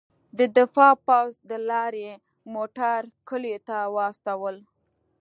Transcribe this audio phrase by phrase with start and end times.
[0.37, 2.07] د دفاع پوځ د لارۍ
[2.53, 4.57] موټر کلیو ته واستول.